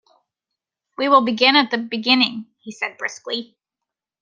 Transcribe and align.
"We 0.97 1.07
will 1.09 1.21
begin 1.23 1.55
at 1.55 1.69
the 1.69 1.77
beginning," 1.77 2.47
he 2.57 2.71
said 2.71 2.97
briskly. 2.97 3.55